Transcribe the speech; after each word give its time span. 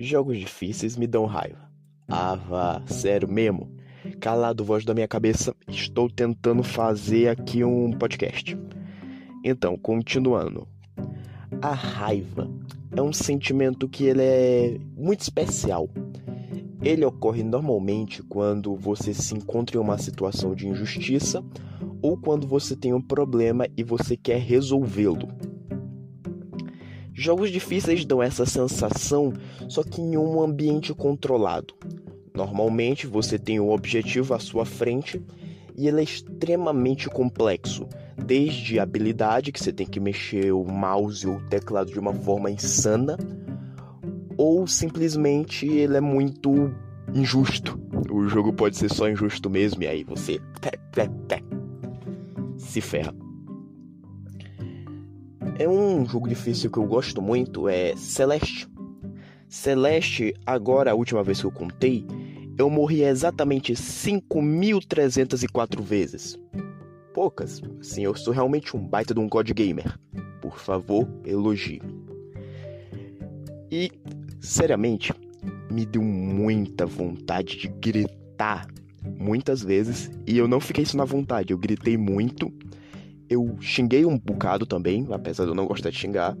Jogos 0.00 0.38
difíceis 0.38 0.96
me 0.96 1.08
dão 1.08 1.26
raiva. 1.26 1.68
Vá, 2.08 2.80
sério 2.86 3.28
mesmo. 3.28 3.68
Calado 4.20 4.64
voz 4.64 4.84
da 4.84 4.94
minha 4.94 5.08
cabeça, 5.08 5.52
estou 5.66 6.08
tentando 6.08 6.62
fazer 6.62 7.28
aqui 7.28 7.64
um 7.64 7.90
podcast. 7.90 8.56
Então, 9.44 9.76
continuando. 9.76 10.68
A 11.60 11.72
raiva 11.72 12.48
é 12.96 13.02
um 13.02 13.12
sentimento 13.12 13.88
que 13.88 14.04
ele 14.04 14.22
é 14.22 14.78
muito 14.96 15.22
especial. 15.22 15.88
Ele 16.80 17.04
ocorre 17.04 17.42
normalmente 17.42 18.22
quando 18.22 18.76
você 18.76 19.12
se 19.12 19.34
encontra 19.34 19.76
em 19.76 19.80
uma 19.80 19.98
situação 19.98 20.54
de 20.54 20.68
injustiça 20.68 21.42
ou 22.00 22.16
quando 22.16 22.46
você 22.46 22.76
tem 22.76 22.94
um 22.94 23.02
problema 23.02 23.66
e 23.76 23.82
você 23.82 24.16
quer 24.16 24.38
resolvê-lo. 24.38 25.28
Jogos 27.18 27.50
difíceis 27.50 28.04
dão 28.04 28.22
essa 28.22 28.46
sensação, 28.46 29.32
só 29.68 29.82
que 29.82 30.00
em 30.00 30.16
um 30.16 30.40
ambiente 30.40 30.94
controlado. 30.94 31.74
Normalmente 32.32 33.08
você 33.08 33.36
tem 33.36 33.58
um 33.58 33.72
objetivo 33.72 34.34
à 34.34 34.38
sua 34.38 34.64
frente 34.64 35.20
e 35.76 35.88
ele 35.88 35.98
é 35.98 36.04
extremamente 36.04 37.08
complexo, 37.08 37.88
desde 38.24 38.78
a 38.78 38.84
habilidade 38.84 39.50
que 39.50 39.58
você 39.58 39.72
tem 39.72 39.84
que 39.84 39.98
mexer 39.98 40.52
o 40.52 40.62
mouse 40.62 41.26
ou 41.26 41.38
o 41.38 41.48
teclado 41.48 41.90
de 41.90 41.98
uma 41.98 42.14
forma 42.14 42.52
insana, 42.52 43.18
ou 44.36 44.64
simplesmente 44.68 45.66
ele 45.66 45.96
é 45.96 46.00
muito 46.00 46.72
injusto. 47.12 47.80
O 48.12 48.28
jogo 48.28 48.52
pode 48.52 48.76
ser 48.76 48.94
só 48.94 49.08
injusto 49.10 49.50
mesmo 49.50 49.82
e 49.82 49.88
aí 49.88 50.04
você 50.04 50.40
se 52.58 52.80
ferra. 52.80 53.12
É 55.58 55.68
um 55.68 56.06
jogo 56.06 56.28
difícil 56.28 56.70
que 56.70 56.78
eu 56.78 56.86
gosto 56.86 57.20
muito, 57.20 57.68
é 57.68 57.96
Celeste. 57.96 58.68
Celeste, 59.48 60.32
agora 60.46 60.92
a 60.92 60.94
última 60.94 61.24
vez 61.24 61.40
que 61.40 61.46
eu 61.46 61.50
contei, 61.50 62.06
eu 62.56 62.70
morri 62.70 63.02
exatamente 63.02 63.72
5.304 63.72 65.82
vezes. 65.82 66.38
Poucas, 67.12 67.60
sim, 67.82 68.04
eu 68.04 68.14
sou 68.14 68.32
realmente 68.32 68.76
um 68.76 68.86
baita 68.86 69.12
de 69.12 69.18
um 69.18 69.28
God 69.28 69.50
Gamer. 69.50 69.98
Por 70.40 70.60
favor, 70.60 71.08
elogie. 71.24 71.82
E, 73.68 73.90
seriamente, 74.40 75.12
me 75.72 75.84
deu 75.84 76.04
muita 76.04 76.86
vontade 76.86 77.56
de 77.56 77.66
gritar 77.66 78.68
muitas 79.18 79.60
vezes 79.60 80.08
e 80.24 80.38
eu 80.38 80.46
não 80.46 80.60
fiquei 80.60 80.84
isso 80.84 80.96
na 80.96 81.04
vontade, 81.04 81.52
eu 81.52 81.58
gritei 81.58 81.96
muito 81.96 82.52
eu 83.28 83.56
xinguei 83.60 84.04
um 84.04 84.18
bocado 84.18 84.66
também, 84.66 85.06
apesar 85.10 85.44
de 85.44 85.50
eu 85.50 85.54
não 85.54 85.66
gostar 85.66 85.90
de 85.90 85.98
xingar. 85.98 86.36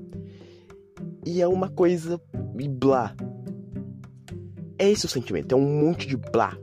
E 1.26 1.42
é 1.42 1.48
uma 1.48 1.68
coisa 1.68 2.20
blá. 2.78 3.14
É 4.78 4.90
esse 4.90 5.06
o 5.06 5.08
sentimento, 5.08 5.52
é 5.52 5.56
um 5.56 5.84
monte 5.84 6.06
de 6.06 6.16
blá. 6.16 6.56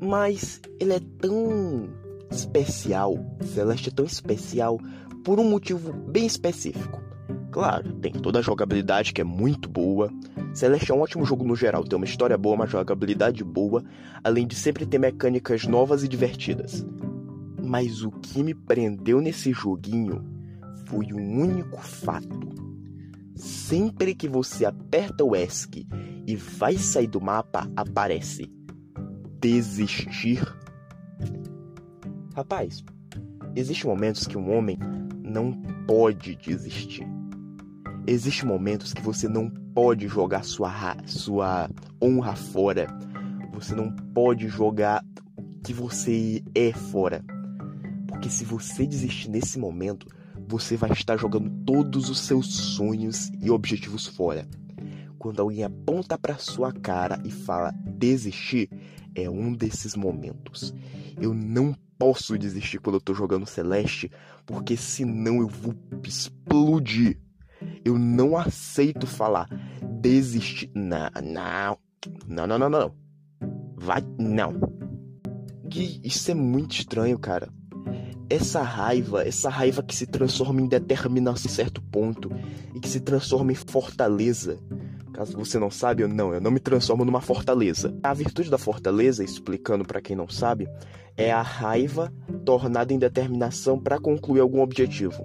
Mas 0.00 0.60
ele 0.80 0.94
é 0.94 1.00
tão 1.20 1.88
especial, 2.30 3.14
Celeste 3.42 3.90
é 3.90 3.92
tão 3.92 4.04
especial 4.04 4.78
por 5.24 5.38
um 5.38 5.48
motivo 5.48 5.92
bem 5.92 6.26
específico. 6.26 7.02
Claro, 7.50 7.92
tem 7.94 8.12
toda 8.12 8.40
a 8.40 8.42
jogabilidade 8.42 9.12
que 9.12 9.20
é 9.20 9.24
muito 9.24 9.68
boa. 9.68 10.10
Celeste 10.52 10.90
é 10.90 10.94
um 10.94 11.00
ótimo 11.00 11.24
jogo 11.24 11.44
no 11.44 11.54
geral, 11.54 11.84
tem 11.84 11.96
uma 11.96 12.04
história 12.04 12.36
boa, 12.36 12.56
uma 12.56 12.66
jogabilidade 12.66 13.44
boa, 13.44 13.82
além 14.22 14.46
de 14.46 14.54
sempre 14.54 14.84
ter 14.84 14.98
mecânicas 14.98 15.64
novas 15.64 16.02
e 16.02 16.08
divertidas. 16.08 16.84
Mas 17.64 18.02
o 18.02 18.10
que 18.10 18.42
me 18.42 18.54
prendeu 18.54 19.20
nesse 19.20 19.52
joguinho 19.52 20.22
foi 20.86 21.12
um 21.12 21.40
único 21.40 21.80
fato. 21.80 22.54
Sempre 23.34 24.14
que 24.14 24.28
você 24.28 24.64
aperta 24.64 25.24
o 25.24 25.34
ESC 25.34 25.86
e 26.26 26.36
vai 26.36 26.76
sair 26.76 27.06
do 27.06 27.20
mapa, 27.20 27.68
aparece 27.74 28.50
desistir. 29.40 30.42
Rapaz, 32.34 32.84
existem 33.56 33.90
momentos 33.90 34.26
que 34.26 34.38
um 34.38 34.56
homem 34.56 34.78
não 35.22 35.52
pode 35.86 36.36
desistir. 36.36 37.06
Existem 38.06 38.46
momentos 38.46 38.92
que 38.92 39.02
você 39.02 39.28
não 39.28 39.50
pode 39.74 40.06
jogar 40.06 40.44
sua, 40.44 40.96
sua 41.06 41.68
honra 42.02 42.36
fora. 42.36 42.86
Você 43.52 43.74
não 43.74 43.90
pode 43.90 44.48
jogar 44.48 45.04
o 45.36 45.42
que 45.62 45.72
você 45.72 46.42
é 46.54 46.72
fora. 46.72 47.24
Porque 48.24 48.36
se 48.36 48.44
você 48.46 48.86
desistir 48.86 49.28
nesse 49.28 49.58
momento, 49.58 50.06
você 50.48 50.78
vai 50.78 50.90
estar 50.92 51.14
jogando 51.18 51.50
todos 51.66 52.08
os 52.08 52.20
seus 52.20 52.46
sonhos 52.46 53.30
e 53.38 53.50
objetivos 53.50 54.06
fora. 54.06 54.48
Quando 55.18 55.42
alguém 55.42 55.62
aponta 55.62 56.16
para 56.16 56.38
sua 56.38 56.72
cara 56.72 57.20
e 57.22 57.30
fala 57.30 57.70
desistir, 57.86 58.70
é 59.14 59.28
um 59.28 59.52
desses 59.52 59.94
momentos. 59.94 60.72
Eu 61.20 61.34
não 61.34 61.76
posso 61.98 62.38
desistir 62.38 62.78
quando 62.78 62.94
eu 62.94 63.00
tô 63.02 63.12
jogando 63.12 63.44
Celeste, 63.44 64.10
porque 64.46 64.74
senão 64.74 65.42
eu 65.42 65.48
vou 65.48 65.74
explodir. 66.02 67.20
Eu 67.84 67.98
não 67.98 68.38
aceito 68.38 69.06
falar 69.06 69.50
desistir. 70.00 70.70
Não, 70.74 71.10
não, 71.22 71.78
não, 72.26 72.46
não, 72.46 72.58
não, 72.58 72.70
não. 72.70 72.94
Vai, 73.76 74.02
não. 74.18 74.54
Isso 76.02 76.30
é 76.30 76.34
muito 76.34 76.72
estranho, 76.72 77.18
cara 77.18 77.52
essa 78.28 78.62
raiva, 78.62 79.26
essa 79.26 79.48
raiva 79.48 79.82
que 79.82 79.94
se 79.94 80.06
transforma 80.06 80.60
em 80.60 80.66
determinação 80.66 81.50
em 81.50 81.54
certo 81.54 81.82
ponto 81.82 82.30
e 82.74 82.80
que 82.80 82.88
se 82.88 83.00
transforma 83.00 83.52
em 83.52 83.54
fortaleza. 83.54 84.58
Caso 85.12 85.36
você 85.36 85.58
não 85.58 85.70
sabe, 85.70 86.02
eu 86.02 86.08
não, 86.08 86.34
eu 86.34 86.40
não 86.40 86.50
me 86.50 86.58
transformo 86.58 87.04
numa 87.04 87.20
fortaleza. 87.20 87.96
A 88.02 88.12
virtude 88.12 88.50
da 88.50 88.58
fortaleza, 88.58 89.22
explicando 89.22 89.84
para 89.84 90.00
quem 90.00 90.16
não 90.16 90.28
sabe, 90.28 90.68
é 91.16 91.30
a 91.30 91.42
raiva 91.42 92.12
tornada 92.44 92.92
em 92.92 92.98
determinação 92.98 93.78
para 93.78 94.00
concluir 94.00 94.40
algum 94.40 94.60
objetivo. 94.60 95.24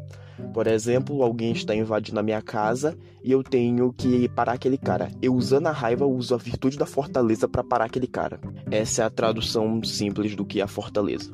Por 0.53 0.67
exemplo, 0.67 1.23
alguém 1.23 1.51
está 1.51 1.75
invadindo 1.75 2.19
a 2.19 2.23
minha 2.23 2.41
casa 2.41 2.97
e 3.23 3.31
eu 3.31 3.43
tenho 3.43 3.91
que 3.91 4.29
parar 4.29 4.53
aquele 4.53 4.77
cara. 4.77 5.11
Eu 5.21 5.33
usando 5.33 5.67
a 5.67 5.71
raiva 5.71 6.05
uso 6.05 6.33
a 6.33 6.37
virtude 6.37 6.77
da 6.77 6.85
fortaleza 6.85 7.47
para 7.47 7.63
parar 7.63 7.85
aquele 7.85 8.07
cara. 8.07 8.39
Essa 8.69 9.03
é 9.03 9.05
a 9.05 9.09
tradução 9.09 9.83
simples 9.83 10.35
do 10.35 10.45
que 10.45 10.61
é 10.61 10.63
a 10.63 10.67
fortaleza. 10.67 11.33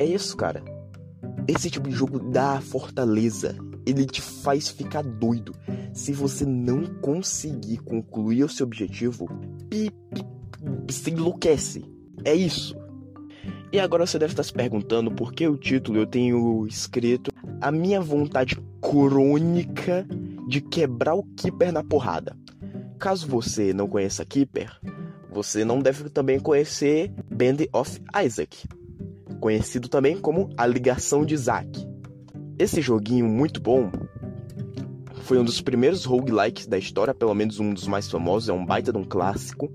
É 0.00 0.04
isso, 0.06 0.34
cara. 0.34 0.64
Esse 1.46 1.70
tipo 1.70 1.86
de 1.86 1.94
jogo 1.94 2.18
dá 2.18 2.58
fortaleza. 2.62 3.54
Ele 3.84 4.06
te 4.06 4.22
faz 4.22 4.70
ficar 4.70 5.02
doido. 5.02 5.54
Se 5.92 6.10
você 6.10 6.46
não 6.46 6.86
conseguir 7.02 7.76
concluir 7.82 8.44
o 8.44 8.48
seu 8.48 8.64
objetivo, 8.64 9.28
pi, 9.68 9.90
pi, 10.14 10.24
você 10.88 11.10
enlouquece. 11.10 11.84
É 12.24 12.34
isso. 12.34 12.74
E 13.70 13.78
agora 13.78 14.06
você 14.06 14.18
deve 14.18 14.32
estar 14.32 14.42
se 14.42 14.54
perguntando 14.54 15.10
por 15.10 15.34
que 15.34 15.46
o 15.46 15.58
título 15.58 15.98
eu 15.98 16.06
tenho 16.06 16.66
escrito 16.66 17.30
a 17.60 17.70
minha 17.70 18.00
vontade 18.00 18.56
crônica 18.80 20.06
de 20.48 20.62
quebrar 20.62 21.14
o 21.14 21.24
Keeper 21.36 21.72
na 21.72 21.84
porrada. 21.84 22.34
Caso 22.98 23.28
você 23.28 23.74
não 23.74 23.86
conheça 23.86 24.24
Keeper, 24.24 24.80
você 25.30 25.62
não 25.62 25.78
deve 25.78 26.08
também 26.08 26.40
conhecer 26.40 27.12
Band 27.30 27.66
of 27.70 28.00
Isaac 28.24 28.66
conhecido 29.40 29.88
também 29.88 30.18
como 30.18 30.50
A 30.56 30.66
Ligação 30.66 31.24
de 31.24 31.36
Zack. 31.36 31.88
Esse 32.58 32.80
joguinho 32.80 33.26
muito 33.26 33.60
bom 33.60 33.90
foi 35.22 35.38
um 35.38 35.44
dos 35.44 35.60
primeiros 35.60 36.04
roguelikes 36.04 36.66
da 36.66 36.76
história, 36.76 37.14
pelo 37.14 37.34
menos 37.34 37.58
um 37.58 37.72
dos 37.72 37.86
mais 37.86 38.10
famosos, 38.10 38.48
é 38.48 38.52
um 38.52 38.66
baita 38.66 38.92
de 38.92 38.98
um 38.98 39.04
clássico. 39.04 39.72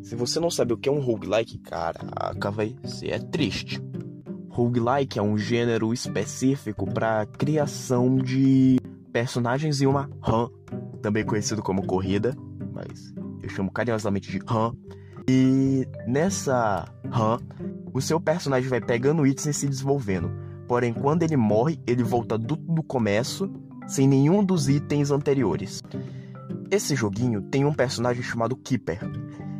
Se 0.00 0.16
você 0.16 0.40
não 0.40 0.50
sabe 0.50 0.72
o 0.72 0.76
que 0.76 0.88
é 0.88 0.92
um 0.92 1.00
roguelike, 1.00 1.58
caraca, 1.58 2.50
vai 2.50 2.74
ser 2.84 3.10
é 3.10 3.18
triste. 3.18 3.82
Roguelike 4.48 5.18
é 5.18 5.22
um 5.22 5.36
gênero 5.36 5.92
específico 5.92 6.86
para 6.86 7.26
criação 7.26 8.16
de 8.16 8.78
personagens 9.12 9.80
em 9.80 9.86
uma 9.86 10.08
run, 10.20 10.48
também 11.00 11.24
conhecido 11.24 11.62
como 11.62 11.86
corrida, 11.86 12.36
mas 12.72 13.12
eu 13.42 13.48
chamo 13.48 13.70
carinhosamente 13.70 14.30
de 14.30 14.38
run. 14.38 14.72
E 15.28 15.86
nessa 16.06 16.84
run 17.10 17.38
o 17.92 18.00
seu 18.00 18.20
personagem 18.20 18.68
vai 18.68 18.80
pegando 18.80 19.26
itens 19.26 19.46
e 19.46 19.52
se 19.52 19.68
desenvolvendo. 19.68 20.30
Porém, 20.66 20.92
quando 20.92 21.22
ele 21.22 21.36
morre, 21.36 21.78
ele 21.86 22.02
volta 22.02 22.38
do, 22.38 22.56
do 22.56 22.82
começo, 22.82 23.52
sem 23.86 24.08
nenhum 24.08 24.42
dos 24.44 24.68
itens 24.68 25.10
anteriores. 25.10 25.82
Esse 26.70 26.94
joguinho 26.94 27.42
tem 27.42 27.64
um 27.64 27.74
personagem 27.74 28.22
chamado 28.22 28.56
Keeper. 28.56 29.00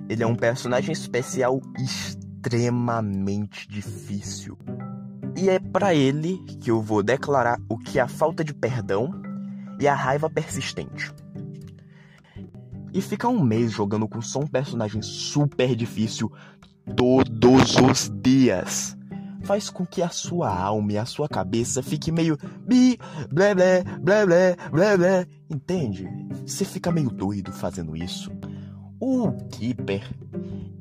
Ele 0.08 0.22
é 0.22 0.26
um 0.26 0.34
personagem 0.34 0.92
especial 0.92 1.60
extremamente 1.78 3.68
difícil. 3.68 4.56
E 5.36 5.50
é 5.50 5.58
para 5.58 5.94
ele 5.94 6.38
que 6.60 6.70
eu 6.70 6.80
vou 6.80 7.02
declarar 7.02 7.60
o 7.68 7.76
que 7.78 7.98
é 7.98 8.02
a 8.02 8.08
falta 8.08 8.42
de 8.42 8.54
perdão 8.54 9.10
e 9.78 9.86
a 9.86 9.94
raiva 9.94 10.30
persistente. 10.30 11.12
E 12.94 13.00
ficar 13.00 13.28
um 13.28 13.42
mês 13.42 13.72
jogando 13.72 14.06
com 14.06 14.20
só 14.20 14.40
um 14.40 14.46
personagem 14.46 15.00
super 15.02 15.74
difícil 15.74 16.30
todos 16.96 17.76
os 17.76 18.10
dias. 18.22 18.96
faz 19.44 19.68
com 19.68 19.84
que 19.84 20.00
a 20.00 20.08
sua 20.08 20.56
alma 20.56 20.92
e 20.92 20.98
a 20.98 21.04
sua 21.04 21.28
cabeça 21.28 21.82
fique 21.82 22.12
meio 22.12 22.38
bi, 22.64 22.96
blé, 23.28 23.54
blé, 23.54 23.82
blé, 24.00 24.24
blé, 24.24 24.56
blé, 24.70 24.96
blé. 24.96 25.26
Entende? 25.50 26.08
Você 26.46 26.64
fica 26.64 26.92
meio 26.92 27.10
doido 27.10 27.52
fazendo 27.52 27.96
isso. 27.96 28.30
O 29.00 29.32
Keeper, 29.50 30.08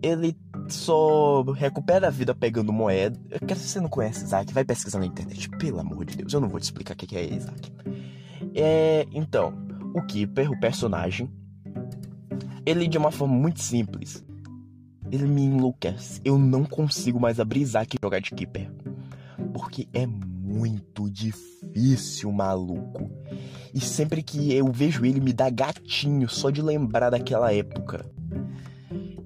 ele 0.01 0.37
só 0.69 1.41
recupera 1.53 2.07
a 2.07 2.11
vida 2.11 2.35
pegando 2.35 2.71
moeda. 2.71 3.19
Eu 3.29 3.39
quero 3.39 3.59
que 3.59 3.67
você 3.67 3.79
não 3.79 3.89
conhece 3.89 4.23
Isaac, 4.23 4.53
vai 4.53 4.63
pesquisar 4.63 4.99
na 4.99 5.07
internet. 5.07 5.49
Pelo 5.57 5.79
amor 5.79 6.05
de 6.05 6.17
Deus, 6.17 6.31
eu 6.31 6.39
não 6.39 6.47
vou 6.47 6.59
te 6.59 6.63
explicar 6.63 6.93
o 6.93 6.97
que 6.97 7.17
é 7.17 7.33
Isaac. 7.33 7.71
É, 8.53 9.07
então, 9.11 9.53
o 9.93 10.01
Keeper, 10.03 10.51
o 10.51 10.59
personagem, 10.59 11.29
ele 12.65 12.87
de 12.87 12.97
uma 12.97 13.11
forma 13.11 13.33
muito 13.33 13.59
simples, 13.59 14.23
ele 15.11 15.27
me 15.27 15.43
enlouquece. 15.43 16.21
Eu 16.23 16.37
não 16.37 16.63
consigo 16.63 17.19
mais 17.19 17.39
abrir 17.39 17.61
Isaac 17.61 17.95
e 17.95 17.99
jogar 18.03 18.21
de 18.21 18.31
Keeper. 18.31 18.71
Porque 19.53 19.87
é 19.93 20.07
muito 20.07 21.09
difícil, 21.09 22.31
maluco. 22.31 23.11
E 23.73 23.79
sempre 23.79 24.23
que 24.23 24.53
eu 24.53 24.71
vejo 24.71 25.05
ele, 25.05 25.19
me 25.19 25.33
dá 25.33 25.49
gatinho 25.49 26.29
só 26.29 26.49
de 26.49 26.61
lembrar 26.61 27.09
daquela 27.09 27.53
época. 27.53 28.05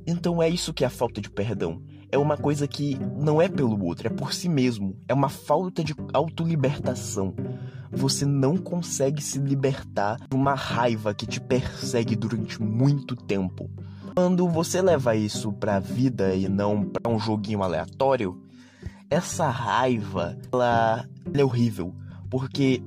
Então 0.08 0.42
é 0.42 0.50
isso 0.50 0.74
que 0.74 0.84
é 0.84 0.88
a 0.88 0.90
falta 0.90 1.22
de 1.22 1.30
perdão. 1.30 1.82
É 2.12 2.18
uma 2.18 2.38
coisa 2.38 2.68
que 2.68 2.98
não 3.18 3.42
é 3.42 3.50
pelo 3.50 3.84
outro, 3.84 4.08
é 4.08 4.10
por 4.10 4.34
si 4.34 4.48
mesmo. 4.48 4.96
É 5.08 5.14
uma 5.14 5.30
falta 5.30 5.84
de 5.84 5.94
autolibertação. 6.14 7.34
Você 7.92 8.26
não 8.26 8.58
consegue 8.58 9.22
se 9.22 9.40
libertar 9.40 10.18
de 10.30 10.36
uma 10.36 10.54
raiva 10.54 11.14
que 11.14 11.26
te 11.26 11.40
persegue 11.40 12.16
durante 12.16 12.62
muito 12.62 13.16
tempo. 13.16 13.70
Quando 14.16 14.48
você 14.48 14.82
leva 14.82 15.14
isso 15.14 15.52
pra 15.52 15.78
vida 15.78 16.34
e 16.34 16.48
não 16.48 16.86
pra 16.86 17.12
um 17.12 17.20
joguinho 17.20 17.62
aleatório, 17.62 18.42
essa 19.10 19.50
raiva, 19.50 20.38
ela, 20.54 21.06
ela 21.26 21.42
é 21.42 21.44
horrível. 21.44 21.94
Porque 22.30 22.82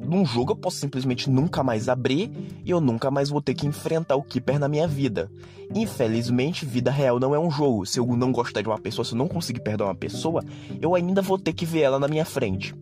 num 0.00 0.24
jogo 0.24 0.52
eu 0.52 0.56
posso 0.56 0.78
simplesmente 0.78 1.28
nunca 1.28 1.62
mais 1.62 1.86
abrir 1.86 2.30
e 2.64 2.70
eu 2.70 2.80
nunca 2.80 3.10
mais 3.10 3.28
vou 3.28 3.42
ter 3.42 3.52
que 3.52 3.66
enfrentar 3.66 4.16
o 4.16 4.22
Keeper 4.22 4.58
na 4.58 4.68
minha 4.68 4.88
vida. 4.88 5.30
Infelizmente, 5.74 6.64
vida 6.64 6.90
real 6.90 7.20
não 7.20 7.34
é 7.34 7.38
um 7.38 7.50
jogo. 7.50 7.84
Se 7.84 8.00
eu 8.00 8.06
não 8.16 8.32
gostar 8.32 8.62
de 8.62 8.68
uma 8.68 8.78
pessoa, 8.78 9.04
se 9.04 9.12
eu 9.12 9.18
não 9.18 9.28
conseguir 9.28 9.60
perdoar 9.60 9.88
uma 9.88 9.94
pessoa, 9.94 10.42
eu 10.80 10.94
ainda 10.94 11.20
vou 11.20 11.38
ter 11.38 11.52
que 11.52 11.66
ver 11.66 11.82
ela 11.82 11.98
na 11.98 12.08
minha 12.08 12.24
frente. 12.24 12.74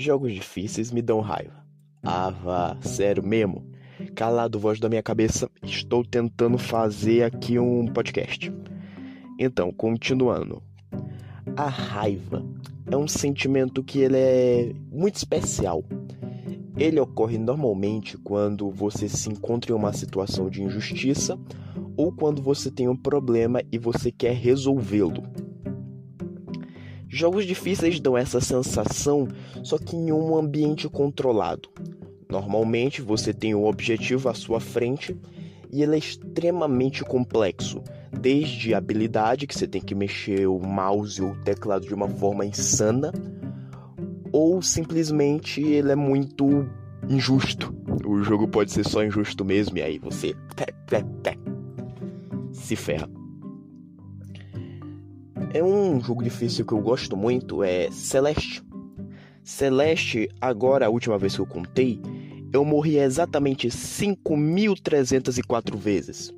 Jogos 0.00 0.32
difíceis 0.32 0.90
me 0.90 1.02
dão 1.02 1.20
raiva. 1.20 1.62
Ah, 2.02 2.30
vá, 2.30 2.74
sério 2.80 3.22
mesmo? 3.22 3.70
Calado, 4.14 4.58
voz 4.58 4.80
da 4.80 4.88
minha 4.88 5.02
cabeça, 5.02 5.50
estou 5.62 6.02
tentando 6.02 6.56
fazer 6.56 7.22
aqui 7.22 7.58
um 7.58 7.86
podcast. 7.86 8.50
Então, 9.38 9.70
continuando. 9.70 10.62
A 11.54 11.68
raiva 11.68 12.42
é 12.90 12.96
um 12.96 13.06
sentimento 13.06 13.82
que 13.84 13.98
ele 13.98 14.16
é 14.16 14.72
muito 14.90 15.16
especial. 15.16 15.84
Ele 16.78 16.98
ocorre 16.98 17.36
normalmente 17.36 18.16
quando 18.16 18.70
você 18.70 19.06
se 19.06 19.28
encontra 19.28 19.70
em 19.70 19.74
uma 19.74 19.92
situação 19.92 20.48
de 20.48 20.62
injustiça 20.62 21.38
ou 21.94 22.10
quando 22.10 22.40
você 22.40 22.70
tem 22.70 22.88
um 22.88 22.96
problema 22.96 23.62
e 23.70 23.76
você 23.76 24.10
quer 24.10 24.32
resolvê-lo. 24.32 25.22
Jogos 27.12 27.44
difíceis 27.44 27.98
dão 27.98 28.16
essa 28.16 28.40
sensação, 28.40 29.26
só 29.64 29.76
que 29.76 29.96
em 29.96 30.12
um 30.12 30.36
ambiente 30.36 30.88
controlado. 30.88 31.68
Normalmente 32.28 33.02
você 33.02 33.34
tem 33.34 33.52
um 33.52 33.66
objetivo 33.66 34.28
à 34.28 34.34
sua 34.34 34.60
frente 34.60 35.18
e 35.72 35.82
ele 35.82 35.96
é 35.96 35.98
extremamente 35.98 37.02
complexo, 37.02 37.82
desde 38.12 38.72
a 38.72 38.78
habilidade 38.78 39.48
que 39.48 39.58
você 39.58 39.66
tem 39.66 39.80
que 39.80 39.92
mexer 39.92 40.46
o 40.46 40.60
mouse 40.60 41.20
ou 41.20 41.32
o 41.32 41.36
teclado 41.42 41.84
de 41.84 41.92
uma 41.92 42.08
forma 42.08 42.46
insana, 42.46 43.12
ou 44.30 44.62
simplesmente 44.62 45.60
ele 45.60 45.90
é 45.90 45.96
muito 45.96 46.64
injusto. 47.08 47.74
O 48.06 48.22
jogo 48.22 48.46
pode 48.46 48.70
ser 48.70 48.86
só 48.86 49.02
injusto 49.02 49.44
mesmo 49.44 49.76
e 49.78 49.82
aí 49.82 49.98
você 49.98 50.36
se 52.52 52.76
ferra. 52.76 53.19
É 55.52 55.64
um 55.64 56.00
jogo 56.00 56.22
difícil 56.22 56.64
que 56.64 56.72
eu 56.72 56.80
gosto 56.80 57.16
muito, 57.16 57.64
é 57.64 57.90
Celeste. 57.90 58.62
Celeste, 59.42 60.28
agora 60.40 60.86
a 60.86 60.88
última 60.88 61.18
vez 61.18 61.34
que 61.34 61.40
eu 61.40 61.46
contei, 61.46 62.00
eu 62.52 62.64
morri 62.64 62.98
exatamente 62.98 63.66
5.304 63.66 65.76
vezes. 65.76 66.32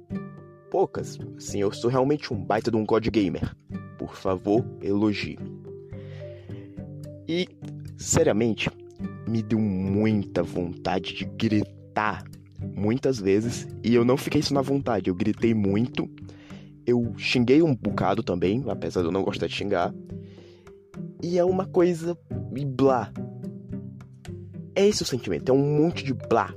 Poucas, 0.70 1.18
sim, 1.38 1.60
eu 1.60 1.70
sou 1.72 1.90
realmente 1.90 2.32
um 2.32 2.42
baita 2.42 2.70
de 2.70 2.78
um 2.78 2.86
God 2.86 3.06
Gamer. 3.08 3.54
Por 3.98 4.16
favor, 4.16 4.64
elogie. 4.80 5.38
E, 7.28 7.46
seriamente, 7.98 8.70
me 9.28 9.42
deu 9.42 9.58
muita 9.58 10.42
vontade 10.42 11.12
de 11.12 11.26
gritar 11.26 12.24
muitas 12.74 13.18
vezes. 13.18 13.68
E 13.84 13.94
eu 13.94 14.06
não 14.06 14.16
fiquei 14.16 14.40
isso 14.40 14.54
na 14.54 14.62
vontade, 14.62 15.10
eu 15.10 15.14
gritei 15.14 15.52
muito 15.52 16.08
eu 16.86 17.14
xinguei 17.16 17.62
um 17.62 17.74
bocado 17.74 18.22
também, 18.22 18.64
apesar 18.68 19.00
de 19.00 19.08
eu 19.08 19.12
não 19.12 19.22
gostar 19.22 19.46
de 19.46 19.54
xingar. 19.54 19.94
E 21.22 21.38
é 21.38 21.44
uma 21.44 21.66
coisa 21.66 22.18
blá. 22.66 23.12
É 24.74 24.86
esse 24.86 25.02
o 25.02 25.06
sentimento, 25.06 25.50
é 25.50 25.54
um 25.54 25.78
monte 25.78 26.04
de 26.04 26.12
blá. 26.12 26.52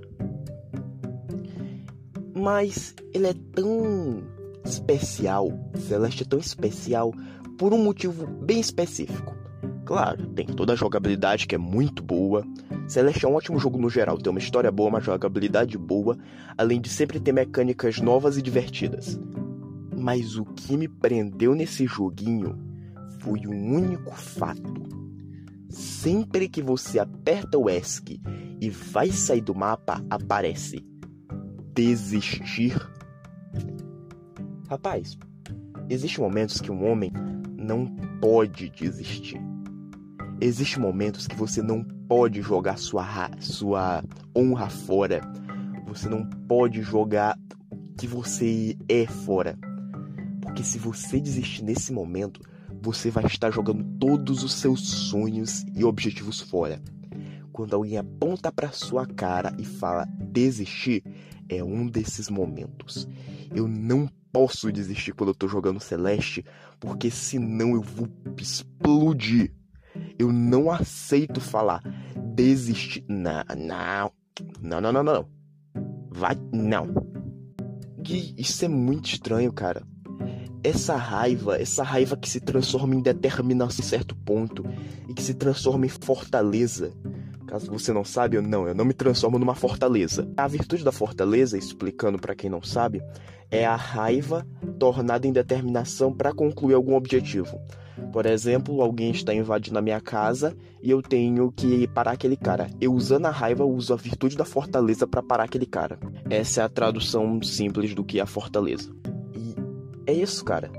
Mas 2.33 2.95
ele 3.13 3.27
é 3.27 3.33
tão 3.54 4.24
especial, 4.63 5.50
Celeste 5.75 6.24
é 6.24 6.25
tão 6.25 6.39
especial 6.39 7.13
por 7.57 7.74
um 7.74 7.83
motivo 7.83 8.25
bem 8.27 8.60
específico. 8.60 9.36
Claro, 9.86 10.25
tem 10.30 10.48
toda 10.48 10.74
a 10.74 10.75
jogabilidade 10.75 11.45
que 11.45 11.54
é 11.54 11.57
muito 11.57 12.01
boa. 12.01 12.44
Celeste 12.88 13.24
é 13.25 13.27
um 13.27 13.36
ótimo 13.36 13.60
jogo 13.60 13.77
no 13.77 13.89
geral, 13.89 14.18
tem 14.18 14.31
uma 14.31 14.39
história 14.39 14.72
boa, 14.72 14.89
uma 14.89 15.00
jogabilidade 15.00 15.77
boa, 15.77 16.18
além 16.57 16.81
de 16.81 16.89
sempre 16.89 17.19
ter 17.19 17.31
mecânicas 17.31 18.00
novas 18.00 18.38
e 18.38 18.42
divertidas. 18.42 19.20
Mas 20.06 20.38
o 20.38 20.46
que 20.46 20.78
me 20.78 20.88
prendeu 20.88 21.56
nesse 21.56 21.88
joguinho 21.88 22.56
foi 23.22 23.48
um 23.48 23.74
único 23.74 24.12
fato. 24.12 24.84
Sempre 25.68 26.48
que 26.48 26.62
você 26.62 27.00
aperta 27.00 27.58
o 27.58 27.68
ESC 27.68 28.22
e 28.62 28.70
vai 28.70 29.10
sair 29.10 29.42
do 29.42 29.56
mapa, 29.56 30.06
aparece 30.08 30.86
desistir. 31.74 32.80
Rapaz, 34.70 35.18
existem 35.90 36.24
momentos 36.24 36.62
que 36.62 36.72
um 36.72 36.88
homem 36.88 37.12
não 37.58 37.88
pode 38.22 38.70
desistir. 38.70 39.42
Existem 40.40 40.84
momentos 40.84 41.26
que 41.26 41.36
você 41.36 41.64
não 41.64 41.84
pode 41.84 42.44
jogar 42.44 42.78
sua, 42.78 43.32
sua 43.40 44.04
honra 44.38 44.70
fora. 44.70 45.22
Você 45.88 46.08
não 46.08 46.30
pode 46.48 46.84
jogar 46.84 47.36
o 47.72 47.96
que 47.98 48.06
você 48.06 48.78
é 48.88 49.08
fora. 49.08 49.58
Porque 50.56 50.70
se 50.70 50.80
você 50.80 51.20
desistir 51.20 51.66
nesse 51.66 51.92
momento, 51.92 52.40
você 52.82 53.12
vai 53.12 53.26
estar 53.26 53.52
jogando 53.52 53.84
todos 54.00 54.42
os 54.42 54.54
seus 54.54 54.88
sonhos 54.88 55.66
e 55.76 55.84
objetivos 55.84 56.40
fora. 56.40 56.82
Quando 57.52 57.76
alguém 57.76 57.98
aponta 57.98 58.54
para 58.54 58.72
sua 58.72 59.06
cara 59.06 59.54
e 59.60 59.66
fala 59.66 60.08
desistir, 60.18 61.04
é 61.50 61.62
um 61.62 61.86
desses 61.86 62.30
momentos. 62.30 63.06
Eu 63.54 63.68
não 63.68 64.08
posso 64.32 64.72
desistir 64.72 65.12
quando 65.12 65.32
eu 65.32 65.36
tô 65.36 65.46
jogando 65.46 65.82
Celeste, 65.82 66.46
porque 66.80 67.12
senão 67.12 67.76
eu 67.76 67.82
vou 67.82 68.08
explodir. 68.40 69.54
Eu 70.18 70.32
não 70.32 70.72
aceito 70.72 71.42
falar 71.42 71.82
desistir. 72.34 73.04
Não, 73.10 73.44
não, 73.58 74.14
não, 74.62 74.80
não, 74.80 74.94
não, 74.94 75.04
não. 75.04 75.30
Vai, 76.10 76.38
não. 76.54 76.88
E 78.08 78.34
isso 78.38 78.64
é 78.64 78.70
muito 78.70 79.08
estranho, 79.08 79.52
cara 79.52 79.86
essa 80.65 80.95
raiva, 80.95 81.62
essa 81.62 81.84
raiva 81.84 82.17
que 82.17 82.27
se 82.27 82.39
transforma 82.39 82.95
em 82.95 83.01
determinação 83.01 83.86
em 83.86 83.88
certo 83.88 84.15
ponto 84.15 84.65
e 85.07 85.13
que 85.13 85.22
se 85.22 85.36
transforma 85.36 85.86
em 85.86 85.89
fortaleza. 85.89 86.91
Caso 87.45 87.72
você 87.72 87.93
não 87.93 88.03
sabe, 88.03 88.38
eu 88.38 88.41
não, 88.41 88.67
eu 88.67 88.74
não 88.74 88.84
me 88.84 88.93
transformo 88.93 89.38
numa 89.38 89.53
fortaleza. 89.53 90.27
A 90.36 90.48
virtude 90.48 90.84
da 90.84 90.91
fortaleza, 90.91 91.55
explicando 91.55 92.17
para 92.17 92.34
quem 92.34 92.50
não 92.50 92.63
sabe, 92.63 93.03
é 93.51 93.63
a 93.63 93.75
raiva 93.75 94.43
tornada 94.79 95.27
em 95.27 95.31
determinação 95.31 96.12
para 96.12 96.34
concluir 96.34 96.74
algum 96.74 96.95
objetivo. 96.95 97.60
Por 98.12 98.25
exemplo, 98.25 98.81
alguém 98.81 99.12
está 99.12 99.34
invadindo 99.34 99.77
a 99.77 99.84
minha 99.84 100.01
casa 100.01 100.57
e 100.81 100.89
eu 100.89 101.01
tenho 101.01 101.51
que 101.51 101.88
parar 101.89 102.13
aquele 102.13 102.36
cara. 102.36 102.72
Eu 102.81 102.91
usando 102.91 103.27
a 103.27 103.31
raiva, 103.31 103.63
uso 103.63 103.93
a 103.93 103.98
virtude 103.98 104.36
da 104.36 104.45
fortaleza 104.45 105.05
para 105.05 105.22
parar 105.22 105.43
aquele 105.43 105.67
cara. 105.67 106.00
Essa 106.27 106.62
é 106.62 106.63
a 106.63 106.69
tradução 106.69 107.39
simples 107.43 107.93
do 107.93 108.03
que 108.03 108.19
é 108.19 108.24
a 108.24 108.25
fortaleza. 108.25 108.91
É 110.08 110.14
isso, 110.14 110.44
cara. 110.44 110.72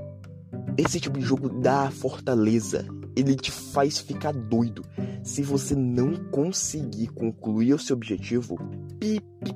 Esse 0.77 0.99
tipo 0.99 1.17
de 1.17 1.25
jogo 1.25 1.49
dá 1.49 1.89
fortaleza. 1.91 2.85
Ele 3.15 3.35
te 3.35 3.51
faz 3.51 3.97
ficar 3.97 4.31
doido. 4.31 4.83
Se 5.23 5.41
você 5.41 5.75
não 5.75 6.15
conseguir 6.31 7.07
concluir 7.07 7.73
o 7.73 7.79
seu 7.79 7.95
objetivo, 7.95 8.57
pi, 8.99 9.19
pi, 9.43 9.55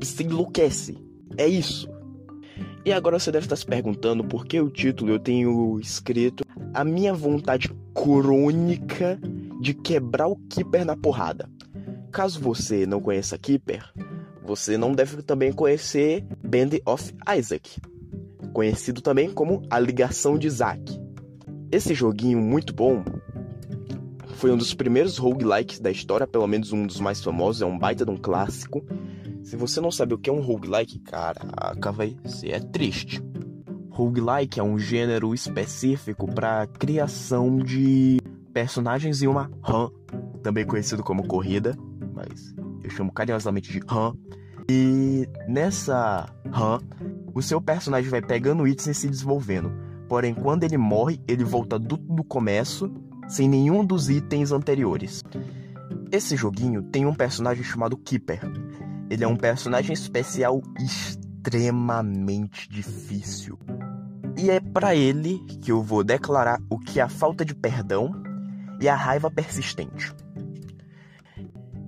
você 0.00 0.22
enlouquece. 0.22 0.98
É 1.36 1.46
isso. 1.46 1.88
E 2.84 2.92
agora 2.92 3.18
você 3.18 3.30
deve 3.30 3.46
estar 3.46 3.56
se 3.56 3.66
perguntando 3.66 4.24
por 4.24 4.46
que 4.46 4.60
o 4.60 4.70
título 4.70 5.12
eu 5.12 5.18
tenho 5.18 5.78
escrito 5.80 6.44
a 6.72 6.84
minha 6.84 7.12
vontade 7.12 7.70
crônica 7.94 9.18
de 9.60 9.74
quebrar 9.74 10.28
o 10.28 10.36
Keeper 10.48 10.84
na 10.84 10.96
porrada. 10.96 11.48
Caso 12.10 12.40
você 12.40 12.86
não 12.86 13.00
conheça 13.00 13.38
Keeper, 13.38 13.84
você 14.44 14.76
não 14.76 14.92
deve 14.92 15.22
também 15.22 15.52
conhecer 15.52 16.24
Band 16.42 16.78
of 16.86 17.14
Isaac, 17.38 17.80
conhecido 18.52 19.00
também 19.00 19.30
como 19.30 19.62
A 19.70 19.78
Ligação 19.78 20.38
de 20.38 20.46
Isaac. 20.46 21.00
Esse 21.70 21.94
joguinho 21.94 22.38
muito 22.38 22.74
bom 22.74 23.04
foi 24.34 24.50
um 24.50 24.56
dos 24.56 24.72
primeiros 24.72 25.18
roguelikes 25.18 25.78
da 25.80 25.90
história, 25.90 26.26
pelo 26.26 26.46
menos 26.46 26.72
um 26.72 26.86
dos 26.86 26.98
mais 26.98 27.22
famosos, 27.22 27.60
é 27.60 27.66
um 27.66 27.78
baita 27.78 28.06
de 28.06 28.10
um 28.10 28.16
clássico. 28.16 28.82
Se 29.42 29.54
você 29.54 29.80
não 29.80 29.90
sabe 29.90 30.14
o 30.14 30.18
que 30.18 30.30
é 30.30 30.32
um 30.32 30.40
roguelike, 30.40 30.98
caraca, 31.00 31.92
vai 31.92 32.16
ser 32.24 32.52
é 32.52 32.60
triste. 32.60 33.22
Roguelike 33.90 34.58
é 34.58 34.62
um 34.62 34.78
gênero 34.78 35.34
específico 35.34 36.26
para 36.26 36.66
criação 36.66 37.58
de 37.58 38.18
personagens 38.52 39.22
em 39.22 39.26
uma 39.26 39.50
run, 39.62 39.90
também 40.42 40.64
conhecido 40.64 41.02
como 41.02 41.26
corrida, 41.26 41.76
mas 42.14 42.54
eu 42.82 42.88
chamo 42.88 43.12
carinhosamente 43.12 43.70
de 43.70 43.80
run. 43.80 44.14
E 44.70 45.28
nessa 45.46 46.32
run, 46.50 46.78
o 47.34 47.42
seu 47.42 47.60
personagem 47.60 48.10
vai 48.10 48.22
pegando 48.22 48.66
itens 48.66 48.88
e 48.88 48.94
se 48.94 49.08
desenvolvendo. 49.08 49.72
Porém, 50.08 50.34
quando 50.34 50.64
ele 50.64 50.76
morre, 50.76 51.20
ele 51.28 51.44
volta 51.44 51.78
do, 51.78 51.96
do 51.96 52.24
começo, 52.24 52.90
sem 53.28 53.48
nenhum 53.48 53.84
dos 53.84 54.10
itens 54.10 54.50
anteriores. 54.50 55.22
Esse 56.10 56.36
joguinho 56.36 56.82
tem 56.82 57.06
um 57.06 57.14
personagem 57.14 57.62
chamado 57.62 57.96
Keeper. 57.96 58.40
Ele 59.08 59.22
é 59.22 59.28
um 59.28 59.36
personagem 59.36 59.92
especial 59.92 60.60
extremamente 60.78 62.68
difícil. 62.68 63.58
E 64.36 64.50
é 64.50 64.58
para 64.58 64.94
ele 64.94 65.38
que 65.60 65.70
eu 65.70 65.82
vou 65.82 66.02
declarar 66.02 66.60
o 66.68 66.78
que 66.78 66.98
é 66.98 67.02
a 67.02 67.08
falta 67.08 67.44
de 67.44 67.54
perdão 67.54 68.12
e 68.80 68.88
a 68.88 68.94
raiva 68.94 69.30
persistente. 69.30 70.12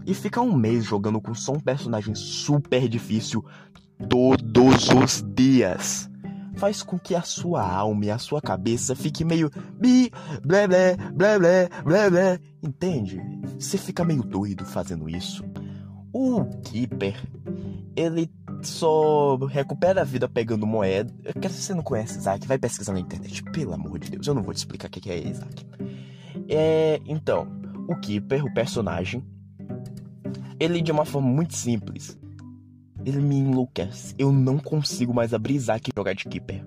E 0.05 0.15
ficar 0.15 0.43
um 0.43 0.55
mês 0.55 0.85
jogando 0.85 1.21
com 1.21 1.35
só 1.35 1.53
um 1.53 1.61
personagem 1.61 2.15
super 2.15 2.89
difícil 2.89 3.45
todos 4.09 4.89
os 4.89 5.25
dias 5.35 6.11
faz 6.57 6.83
com 6.83 6.99
que 6.99 7.15
a 7.15 7.23
sua 7.23 7.67
alma 7.67 8.05
e 8.05 8.11
a 8.11 8.19
sua 8.19 8.41
cabeça 8.41 8.95
fique 8.95 9.25
meio 9.25 9.51
bi, 9.79 10.11
blé 10.45 10.69
blé, 10.69 10.97
blé 11.13 11.39
blé, 11.39 11.69
blé 11.85 12.11
blé. 12.11 12.39
Entende? 12.63 13.21
Você 13.59 13.77
fica 13.77 14.05
meio 14.05 14.23
doido 14.23 14.65
fazendo 14.65 15.09
isso. 15.09 15.45
O 16.13 16.45
Keeper, 16.63 17.17
ele 17.97 18.31
só 18.63 19.37
recupera 19.47 20.03
a 20.03 20.05
vida 20.05 20.29
pegando 20.29 20.67
moeda. 20.67 21.13
Eu 21.25 21.51
se 21.51 21.63
você 21.63 21.75
não 21.75 21.83
conhece 21.83 22.19
Isaac, 22.19 22.47
vai 22.47 22.59
pesquisar 22.59 22.93
na 22.93 23.01
internet. 23.01 23.43
Pelo 23.45 23.73
amor 23.73 23.99
de 23.99 24.11
Deus, 24.11 24.27
eu 24.27 24.35
não 24.35 24.43
vou 24.43 24.55
te 24.55 24.59
explicar 24.59 24.89
o 24.89 24.91
que 24.91 25.11
é 25.11 25.19
Isaac. 25.19 25.67
É, 26.49 27.01
então, 27.07 27.49
o 27.89 27.97
Keeper, 27.97 28.45
o 28.45 28.55
personagem, 28.55 29.25
ele 30.61 30.81
de 30.81 30.93
uma 30.93 31.05
forma 31.05 31.29
muito 31.29 31.57
simples, 31.57 32.17
ele 33.05 33.21
me 33.21 33.37
enlouquece. 33.37 34.15
Eu 34.19 34.33
não 34.33 34.59
consigo 34.59 35.13
mais 35.13 35.35
abrir 35.35 35.55
Isaac 35.55 35.91
e 35.91 35.99
jogar 35.99 36.15
de 36.15 36.25
Keeper. 36.25 36.65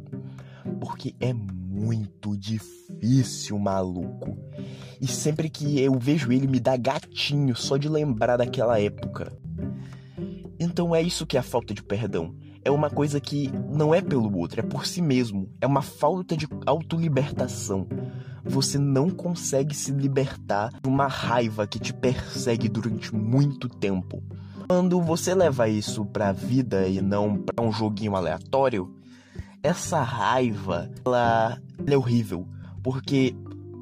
Porque 0.79 1.15
é 1.19 1.33
muito 1.33 2.35
difícil, 2.37 3.59
maluco. 3.59 4.37
E 4.99 5.07
sempre 5.07 5.49
que 5.49 5.79
eu 5.79 5.97
vejo 5.99 6.31
ele, 6.31 6.47
me 6.47 6.59
dá 6.59 6.77
gatinho 6.77 7.55
só 7.55 7.77
de 7.77 7.89
lembrar 7.89 8.37
daquela 8.37 8.79
época. 8.79 9.31
Então 10.59 10.95
é 10.95 11.01
isso 11.01 11.25
que 11.25 11.37
é 11.37 11.39
a 11.39 11.43
falta 11.43 11.73
de 11.73 11.83
perdão. 11.83 12.35
É 12.63 12.71
uma 12.71 12.89
coisa 12.89 13.19
que 13.19 13.51
não 13.69 13.93
é 13.93 14.01
pelo 14.01 14.35
outro, 14.37 14.59
é 14.59 14.63
por 14.63 14.87
si 14.87 15.01
mesmo. 15.01 15.49
É 15.61 15.67
uma 15.67 15.81
falta 15.81 16.35
de 16.35 16.47
autolibertação. 16.65 17.87
Você 18.43 18.77
não 18.77 19.09
consegue 19.09 19.75
se 19.75 19.91
libertar 19.91 20.71
de 20.81 20.89
uma 20.89 21.07
raiva 21.07 21.67
que 21.67 21.77
te 21.77 21.93
persegue 21.93 22.69
durante 22.69 23.13
muito 23.13 23.67
tempo. 23.67 24.23
Quando 24.67 24.99
você 24.99 25.35
leva 25.35 25.69
isso 25.69 26.05
pra 26.05 26.31
vida 26.31 26.87
e 26.87 26.99
não 26.99 27.37
pra 27.37 27.63
um 27.63 27.71
joguinho 27.71 28.15
aleatório, 28.15 28.91
essa 29.61 30.01
raiva, 30.01 30.89
ela, 31.05 31.61
ela 31.79 31.93
é 31.93 31.97
horrível. 31.97 32.47
Porque 32.81 33.35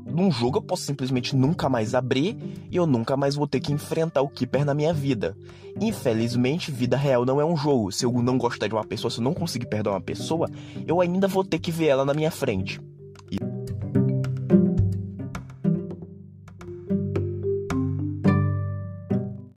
num 0.05 0.29
jogo 0.29 0.57
eu 0.57 0.61
posso 0.61 0.83
simplesmente 0.83 1.35
nunca 1.35 1.69
mais 1.69 1.95
abrir 1.95 2.37
e 2.69 2.75
eu 2.75 2.85
nunca 2.85 3.15
mais 3.15 3.35
vou 3.35 3.47
ter 3.47 3.61
que 3.61 3.71
enfrentar 3.71 4.21
o 4.21 4.29
Keeper 4.29 4.65
na 4.65 4.73
minha 4.73 4.93
vida. 4.93 5.37
Infelizmente, 5.79 6.71
vida 6.71 6.97
real 6.97 7.25
não 7.25 7.39
é 7.39 7.45
um 7.45 7.55
jogo. 7.55 7.91
Se 7.91 8.05
eu 8.05 8.11
não 8.21 8.37
gostar 8.37 8.67
de 8.67 8.73
uma 8.73 8.83
pessoa, 8.83 9.09
se 9.09 9.19
eu 9.19 9.23
não 9.23 9.33
conseguir 9.33 9.67
perdoar 9.67 9.93
uma 9.93 10.01
pessoa, 10.01 10.49
eu 10.85 10.99
ainda 10.99 11.27
vou 11.27 11.45
ter 11.45 11.59
que 11.59 11.71
ver 11.71 11.87
ela 11.87 12.03
na 12.03 12.13
minha 12.13 12.29
frente. 12.29 12.81